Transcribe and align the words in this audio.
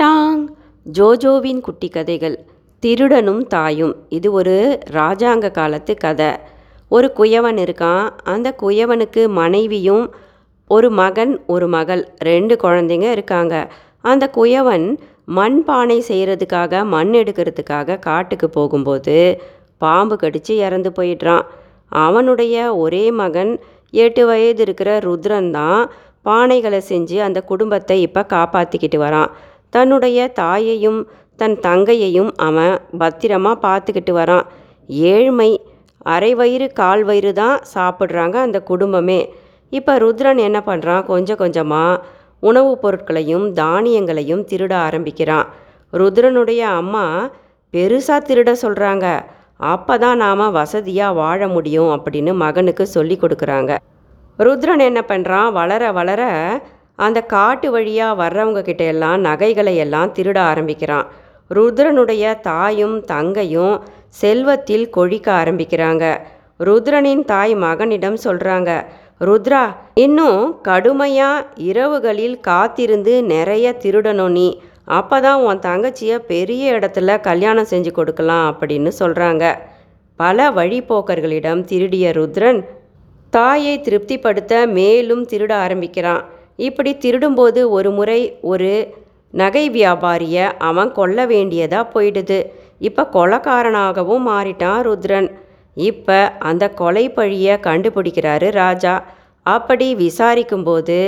Tang. 0.00 0.42
ஜோஜோவின் 0.86 1.60
குட்டி 1.60 1.88
கதைகள் 1.88 2.36
திருடனும் 2.82 3.40
தாயும். 3.46 3.94
இது 4.08 4.32
ஒரு 4.32 4.78
ராஜாங்க 4.92 5.50
காலத்து 5.50 5.94
கதை. 5.94 6.30
ஒரு 6.88 7.12
குயவன் 7.16 7.58
இருக்கான். 7.64 8.10
அந்த 8.24 8.54
குயவனுக்கு 8.62 9.22
மனைவியும் 9.28 10.04
ஒரு 10.70 10.90
மகன் 10.90 11.32
ஒரு 11.46 11.68
மகள். 11.68 12.02
ரெண்டு 12.18 12.56
குழந்தைங்க 12.62 13.10
இருக்காங்க. 13.10 13.54
அந்த 14.00 14.30
குயவன் 14.36 14.86
மண் 15.24 15.64
பானை 15.64 16.04
செய்கிறதுக்காக 16.08 16.84
மண் 16.84 17.12
எடுக்கிறதுக்காக 17.14 17.98
காட்டுக்கு 17.98 18.50
போகும்போது 18.50 19.16
பாம்பு 19.78 20.16
கடித்து 20.16 20.56
இறந்து 20.56 20.92
போயிடுறான். 20.98 21.44
அவனுடைய 21.88 22.76
ஒரே 22.76 23.10
மகன் 23.10 23.52
எட்டு 23.90 24.26
வயது 24.26 24.62
இருக்கிற 24.62 24.98
ருத்ரன் 24.98 25.50
தான் 25.50 25.90
பானைகளை 26.24 26.80
செஞ்சு 26.88 27.18
அந்த 27.18 27.40
குடும்பத்தை 27.42 28.02
இப்போ 28.02 28.22
காப்பாற்றிக்கிட்டு 28.28 28.98
வரான். 29.06 29.30
தன்னுடைய 29.72 30.18
தாயையும் 30.32 31.00
தன் 31.36 31.56
தங்கையையும் 31.66 32.30
அவன் 32.46 32.74
பத்திரமா 32.98 33.52
பார்த்துக்கிட்டு 33.66 34.12
வரான். 34.20 34.46
ஏழ்மை 34.88 35.50
அரை 36.14 36.32
வயிறு 36.34 36.66
கால் 36.72 37.02
வயிறு 37.04 37.32
தான் 37.32 37.58
சாப்பிட்றாங்க 37.74 38.36
அந்த 38.46 38.58
குடும்பமே. 38.62 39.20
இப்போ 39.72 39.94
ருத்ரன் 39.98 40.40
என்ன 40.48 40.58
பண்ணுறான் 40.60 41.04
கொஞ்சம் 41.04 41.40
கொஞ்சமாக 41.42 42.02
உணவுப் 42.42 42.82
பொருட்களையும் 42.82 43.46
தானியங்களையும் 43.52 44.44
திருட 44.50 44.72
ஆரம்பிக்கிறான். 44.86 45.46
ருத்ரனுடைய 45.92 46.62
அம்மா 46.80 47.04
பெருசாக 47.74 48.26
திருட 48.28 48.50
சொல்கிறாங்க 48.62 49.06
அப்போ 49.72 49.94
தான் 49.98 50.16
நாம் 50.16 50.42
வசதியாக 50.52 51.18
வாழ 51.22 51.48
முடியும் 51.48 51.90
அப்படின்னு 51.96 52.32
மகனுக்கு 52.42 52.84
சொல்லி 52.86 53.16
கொடுக்குறாங்க. 53.22 53.72
ருத்ரன் 54.38 54.82
என்ன 54.88 55.00
பண்ணுறான் 55.08 55.48
வளர 55.52 55.92
வளர 55.92 56.22
அந்த 57.06 57.18
காட்டு 57.34 57.68
வழியாக 57.74 58.18
வர்றவங்க 58.22 58.60
கிட்ட 58.68 58.84
எல்லாம் 58.94 59.18
நகைகளை 59.28 59.74
எல்லாம் 59.84 60.12
திருட 60.16 60.38
ஆரம்பிக்கிறான். 60.52 61.06
ருத்ரனுடைய 61.56 62.24
தாயும் 62.48 62.96
தங்கையும் 63.12 63.76
செல்வத்தில் 64.22 64.86
கொழிக்க 64.96 65.28
ஆரம்பிக்கிறாங்க. 65.42 66.04
ருத்ரனின் 66.66 67.22
தாய் 67.32 67.54
மகனிடம் 67.66 68.18
சொல்கிறாங்க 68.26 68.70
ருத்ரா 69.28 69.62
இன்னும் 70.04 70.42
கடுமையாக 70.68 71.46
இரவுகளில் 71.68 72.36
காத்திருந்து 72.48 73.14
நிறைய 73.34 73.66
திருடணும் 73.84 74.34
நீ. 74.38 74.48
அப்போ 74.98 75.16
தான் 75.24 75.40
உன் 75.46 75.62
தங்கச்சியை 75.66 76.16
பெரிய 76.32 76.64
இடத்துல 76.78 77.16
கல்யாணம் 77.28 77.70
செஞ்சு 77.72 77.90
கொடுக்கலாம் 77.98 78.46
அப்படின்னு 78.50 78.90
சொல்கிறாங்க 79.00 79.44
பல 80.20 80.46
வழிப்போக்கர்களிடம் 80.58 81.62
திருடிய 81.70 82.12
ருத்ரன் 82.18 82.60
தாயை 83.32 83.74
திருப்திப்படுத்த 83.86 84.52
மேலும் 84.78 85.24
திருட 85.32 85.52
ஆரம்பிக்கிறான். 85.64 86.22
இப்படி 86.66 86.92
திருடும்போது 87.04 87.60
ஒரு 87.76 87.90
முறை 87.98 88.20
ஒரு 88.52 88.72
நகை 89.34 89.64
வியாபாரியை 89.76 90.44
அவன் 90.68 90.90
கொல்ல 90.98 91.26
வேண்டியதாக 91.32 91.90
போயிடுது. 91.94 92.38
இப்போ 92.88 93.02
கொலைக்காரனாகவும் 93.16 94.24
மாறிட்டான் 94.30 94.80
ருத்ரன். 94.86 95.28
இப்போ 95.76 96.18
அந்த 96.50 96.64
கொலை 96.80 97.04
பழியை 97.16 97.54
கண்டுபிடிக்கிறாரு 97.66 98.48
ராஜா. 98.62 98.94
அப்படி 99.46 99.88
விசாரிக்கும்போது 100.04 100.98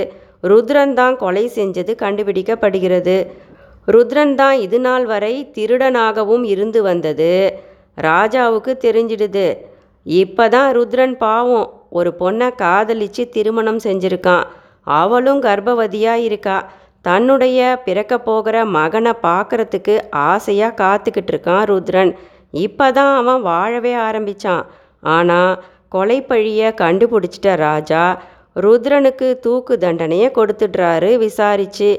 ருத்ரன் 0.51 0.93
தான் 0.99 1.15
கொலை 1.23 1.45
செஞ்சது 1.57 1.91
கண்டுபிடிக்கப்படுகிறது. 2.03 3.17
ருத்ரன் 3.93 4.33
தான் 4.41 4.55
இது 4.65 4.79
நாள் 4.87 5.05
வரை 5.11 5.33
திருடனாகவும் 5.55 6.45
இருந்து 6.53 6.79
வந்தது. 6.89 7.33
ராஜாவுக்கு 8.07 8.71
தெரிஞ்சிடுது. 8.85 9.47
இப்போ 10.05 10.45
தான் 10.55 10.69
ருத்ரன் 10.77 11.15
பாவம். 11.25 11.67
ஒரு 11.99 12.11
பொண்ணை 12.21 12.49
காதலிச்சு 12.63 13.23
திருமணம் 13.35 13.81
செஞ்சுருக்கான். 13.87 14.45
அவளும் 14.87 15.41
கர்ப்பவதியாக 15.47 16.25
இருக்கா 16.27 16.57
தன்னுடைய 17.05 17.59
பிறக்க 17.85 18.13
போகிற 18.19 18.55
மகனை 18.77 19.13
பார்க்கறதுக்கு 19.27 19.95
ஆசையாக 20.31 20.77
காத்துக்கிட்டு 20.81 21.31
இருக்கான் 21.33 21.63
ருத்ரன். 21.71 22.11
இப்போ 22.65 22.87
தான் 22.97 23.13
அவன் 23.21 23.41
வாழவே 23.49 23.93
ஆரம்பித்தான் 24.07 24.63
ஆனால் 25.15 25.53
கொலைப்பழியை 25.95 26.69
கண்டுபிடிச்சிட்ட 26.81 27.55
ராஜா 27.67 28.03
ருத்ரனுக்கு 28.55 29.27
தூக்கு 29.45 29.73
தண்டனையை 29.77 30.29
கொடுத்துடுறாரு 30.37 31.11
விசாரிச்சு. 31.25 31.91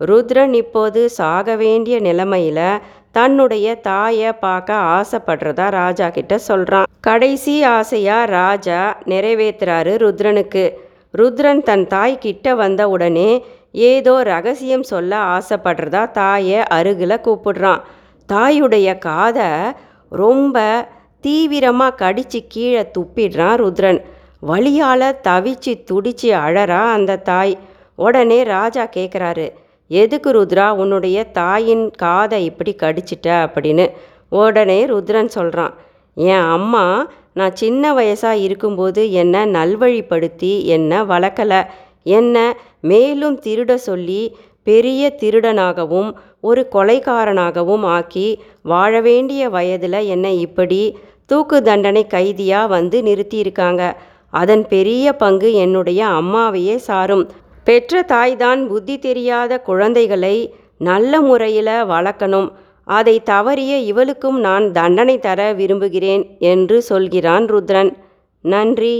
ருத்ரன் 0.00 0.54
இப்போது 0.62 1.00
சாக 1.18 1.56
வேண்டிய 1.64 1.96
நிலைமையில் 2.08 2.80
தன்னுடைய 3.16 3.66
தாயை 3.88 4.30
பார்க்க 4.44 4.74
ஆசைப்படுறதா 4.96 5.66
ராஜா 5.80 6.06
கிட்ட 6.16 6.34
சொல்கிறான் 6.48 6.88
கடைசி 7.00 7.54
ஆசையாக 7.78 8.30
ராஜா 8.38 8.80
நிறைவேற்றுறாரு 9.12 9.92
ருத்ரனுக்கு. 10.04 10.64
ருத்ரன் 11.16 11.62
தன் 11.62 11.86
தாய் 11.86 12.18
கிட்ட 12.18 12.54
வந்த 12.54 12.88
உடனே 12.88 13.44
ஏதோ 13.72 14.22
ரகசியம் 14.22 14.82
சொல்ல 14.82 15.16
ஆசைப்படுறதா 15.16 16.10
தாயை 16.10 16.58
அருகில் 16.58 17.20
கூப்பிடுறான். 17.24 17.80
தாயுடைய 18.32 18.98
காதை 18.98 19.50
ரொம்ப 20.08 20.88
தீவிரமாக 21.20 21.94
கடித்து 21.94 22.44
கீழே 22.48 22.82
துப்பிடுறான் 22.82 23.56
ருத்ரன். 23.56 24.00
வழியால் 24.46 25.16
தவிச்சு 25.28 25.84
துடிச்சு 25.90 26.30
அழறா 26.46 26.82
அந்த 26.90 27.16
தாய். 27.16 27.58
உடனே 27.94 28.42
ராஜா 28.42 28.88
கேட்குறாரு 28.96 29.52
எதுக்கு 29.90 30.30
ருத்ரா 30.32 30.70
உன்னுடைய 30.70 31.24
தாயின் 31.24 31.90
காதை 31.90 32.44
இப்படி 32.44 32.74
கடிச்சிட்ட? 32.74 33.26
அப்படின்னு. 33.26 33.90
உடனே 34.30 34.86
ருத்ரன் 34.86 35.26
சொல்கிறான் 35.26 35.74
என் 36.14 36.46
அம்மா 36.48 37.06
நான் 37.38 37.58
சின்ன 37.62 37.92
வயசாக 37.94 38.42
இருக்கும்போது 38.46 39.02
என்னை 39.20 39.42
நல்வழிப்படுத்தி 39.56 40.52
என்னை 40.76 40.98
வளர்க்கலை 41.12 41.60
என்னை 42.16 42.46
மேலும் 42.90 43.36
திருட 43.46 43.74
சொல்லி 43.88 44.22
பெரிய 44.68 45.02
திருடனாகவும் 45.20 46.10
ஒரு 46.48 46.62
கொலைகாரனாகவும் 46.72 47.84
ஆக்கி 47.96 48.28
வாழ 48.70 49.00
வேண்டிய 49.00 49.42
வயதில் 49.56 50.00
என்னை 50.14 50.32
இப்படி 50.46 50.82
தூக்கு 51.30 51.58
தண்டனை 51.62 52.02
கைதியாக 52.06 52.72
வந்து 52.74 52.98
நிறுத்தியிருக்காங்க. 53.08 53.82
அதன் 54.40 54.64
பெரிய 54.72 55.12
பங்கு 55.22 55.48
என்னுடைய 55.64 56.00
அம்மாவையே 56.20 56.76
சாரும். 56.88 57.24
பெற்ற 57.66 58.02
தாய்தான் 58.12 58.60
புத்தி 58.70 58.96
தெரியாத 59.06 59.60
குழந்தைகளை 59.68 60.36
நல்ல 60.88 61.20
முறையில் 61.20 61.74
வளர்க்கணும். 61.92 62.48
அதை 62.88 63.14
தவறிய 63.30 63.72
இவளுக்கும் 63.90 64.38
நான் 64.40 64.66
தண்டனை 64.72 65.16
தர 65.18 65.40
விரும்புகிறேன் 65.52 66.24
என்று 66.52 66.76
சொல்கிறான் 66.82 67.46
ருத்ரன். 67.52 67.90
நன்றி. 68.44 68.94